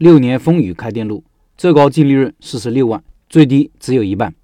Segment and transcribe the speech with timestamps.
[0.00, 1.22] 六年风雨开店路，
[1.58, 4.34] 最高净利润四十六万，最低只有一半。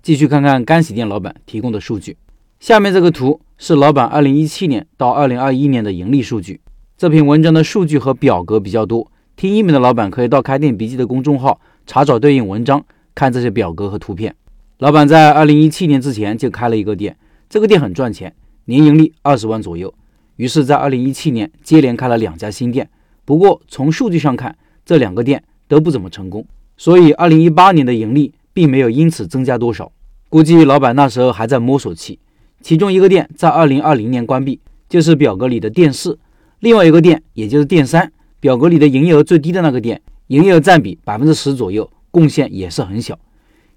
[0.00, 2.16] 继续看看干洗店老板提供的数据。
[2.58, 6.62] 下面这个图是老板二零一七年到二零二一年的盈利数据。
[6.96, 12.82] 这篇文章的数据和表格比较多，听音频的老板可以到开店笔记的公众号查找对应文章，
[13.14, 14.34] 看这些表格和图片。
[14.78, 17.14] 老板在二零一七年之前就开了一个店，
[17.50, 18.34] 这个店很赚钱，
[18.64, 19.92] 年盈利二十万左右。
[20.36, 22.88] 于是，在二零一七年接连开了两家新店。
[23.26, 26.46] 不过，从数据上看，这两个店都不怎么成功，
[26.76, 29.90] 所以二零一八年的盈利并没有因此增加多少。
[30.28, 32.18] 估计老板那时候还在摸索期。
[32.60, 34.58] 其中一个店在二零二零年关闭，
[34.88, 36.18] 就是表格里的店四；
[36.60, 38.10] 另外一个店，也就是店三，
[38.40, 43.18] 表格里的营业额最低的那个店，营业额占比百分之十左右，贡献也是很小。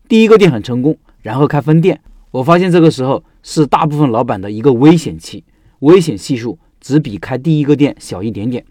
[0.07, 1.99] 第一个店很成功，然后开分店。
[2.31, 5.43] 我发现这个时候是大部分老板的一个危险期。
[5.79, 8.63] 危险系数只比开第一个店小一点点。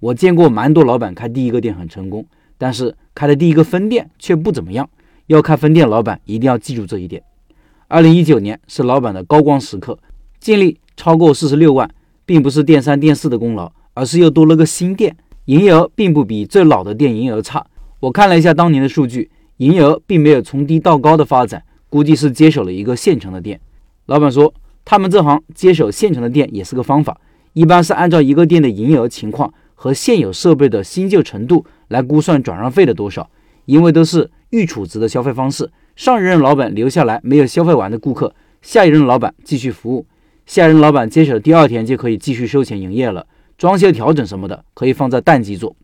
[0.00, 2.26] 我见过蛮多老板开第一个店很成功，
[2.58, 4.88] 但是开的第一个分店却不怎么样。
[5.26, 7.22] 要开分店，老板一定要记住这一点。
[7.88, 9.98] 二零一九年是老板的高光时刻，
[10.38, 11.90] 净利超过四十六万，
[12.24, 17.66] 并不是店三店四的功劳，而是又多了个新店，营业额并不比最老的店营业额差。
[18.00, 23.60] 我看了一下当年的数据，营业额并没有从低到高的发展，估计是接手了一个现成的店。
[24.06, 24.52] 老板说。
[24.88, 27.20] 他们这行接手现成的店也是个方法，
[27.54, 33.30] 一般是按照一个店的营业额情况和现有设备的新旧程度来估算转让费的多少。
[33.66, 40.06] 因为都是预储值的消费方式，上一任老板留下来没有消费完的顾客，下一任老板继续服务，
[40.46, 43.26] 下一任老板接手第二天就可以继续收钱营业了。
[43.58, 45.74] 装修调整什么的可以放在淡季做。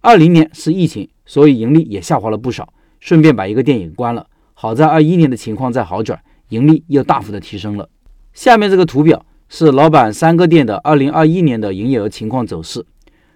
[0.00, 4.26] 二零年是疫情，所以盈利也下滑了不少，顺便把一个店也关了。
[4.54, 7.90] 好在二一年的情况在好转，盈利又大幅的提升了。
[8.32, 12.86] 下面这个图表是老板三个店的二零二一年的营业额情况走势。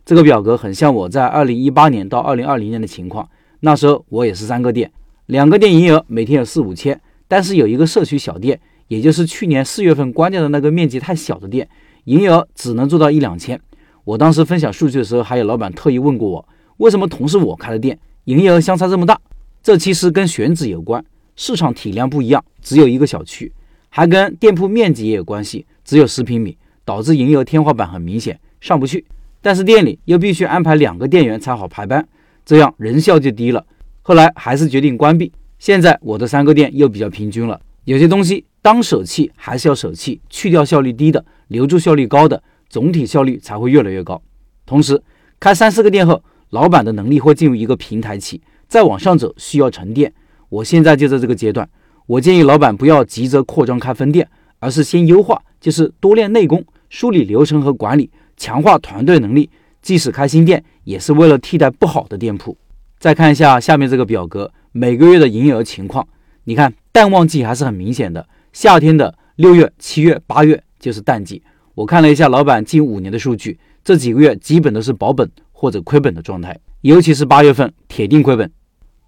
[0.05, 3.29] 这个表格很像我在二零一八年到二零二零年的情况。
[3.61, 4.91] 那时候我也是三个店，
[5.27, 11.69] 两个店营业额每天有四五千，但是有一个社区小店，也就是去年四月份关掉的那个面积太小的店，
[12.05, 13.61] 营业额只能做到一两千。
[14.03, 19.17] 我当时分享数据的时候，还有老板特意问过我，为什么同是我开的店，营业额相差这么大？
[19.63, 21.05] 这其实跟选址有关，
[21.37, 23.53] 市场体量不一样，只有一个小区。
[23.89, 29.05] 还跟店铺面积也有关系，只有十平米，导致营业额天花板很明显上不去。
[29.43, 32.09] 但是店里又必须安排两个店员才好排班，
[32.47, 33.67] 这样人效就低了。
[34.01, 35.31] 后来还是决定关闭。
[35.59, 37.61] 现在我的三个店又比较平均了。
[37.85, 44.23] 有些东西当舍弃还是要舍弃，去掉效率低的，留住效率高的，总体效率才会越来越高。
[44.65, 45.03] 同时，
[45.39, 50.13] 开三四个店后，老板的能力会进入一个平台期，再往上走需要沉淀。
[50.49, 51.69] 我现在就在这个阶段。
[52.07, 59.51] 我建议老板不要急着扩张开分店，而是先优化，就是多练内功，梳理流程和管理，强化团队能力。
[59.81, 62.57] 即使开新店，也是为了替代不好的店铺。
[63.01, 66.07] 再看一下下面这个表格，每个月的营业额情况。
[66.45, 71.43] 你看淡旺季还是很明显的，夏天的六月、七月、八月就是淡季。
[71.75, 78.49] 我看了一下老板近五年的数据，这几个月基本都是保本或者亏本的状态，尤其是八月份铁定亏本。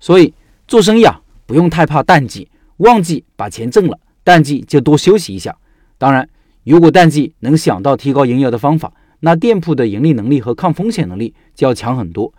[0.01, 0.35] 所以
[0.67, 2.51] 做生意啊，不用太怕淡季。
[2.79, 5.57] 旺季把钱挣了，淡季就多休息一下。
[5.99, 6.29] 当然，
[6.65, 8.93] 如果淡季能想到提高营业额的方法，
[9.25, 12.31] 那店铺的盈利能力和抗风险能力就要强很多。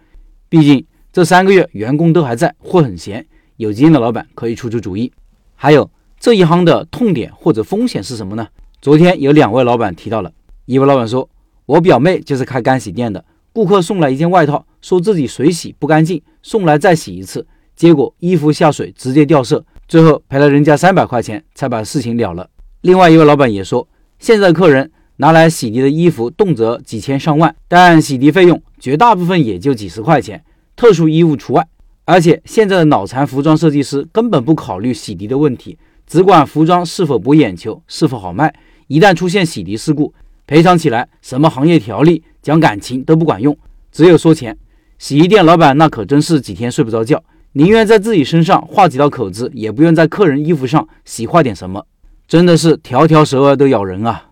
[0.47, 3.25] 毕竟这三个月员工都还在，货很闲，
[3.57, 5.11] 有经验的老板可以出出主意。
[5.55, 8.47] 还有这一行的痛点或者风险是什么呢？
[8.81, 10.31] 昨天有两位老板提到了，
[10.65, 11.27] 一位老板说
[11.65, 22.47] ：“我表妹就是开干洗店的，顾客送来一件外套，说自己水洗不干净，送来再洗一次，结果衣服下水直接掉色。”最后赔了人家三百块钱，才把事情了了。
[22.81, 23.87] 另外一位老板也说，
[24.19, 30.43] 现在客人拿来洗涤的衣服动辄几千上万，但洗涤费用绝大部分也就几十块钱，
[30.75, 31.65] 特殊衣物除外。
[32.05, 38.53] 而且现在的脑残服装设计师根本不考虑洗涤的问题，只管服装是否博眼球，是否好卖。
[38.87, 40.13] 一旦出现洗涤事故，
[40.45, 43.57] 赔偿起来什么行业条例、讲感情都不管用，
[43.91, 44.55] 只有说钱。
[44.99, 47.23] 洗衣店老板那可真是几天睡不着觉。
[47.53, 51.85] 宁愿在自己身上划几道口子，也不愿在客人衣服上洗坏点什么，
[52.27, 54.31] 真的是条条蛇儿都咬人啊！